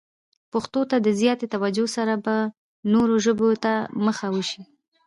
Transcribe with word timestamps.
پښتو 0.51 0.81
ته 0.89 0.97
د 1.05 1.07
زیاتې 1.19 1.45
توجه 1.53 1.85
سره 1.95 2.13
به 2.25 2.35
نورو 2.93 3.15
ژبو 3.25 3.49
ته 3.63 3.73
مخه 4.05 4.27
وشي. 4.35 4.61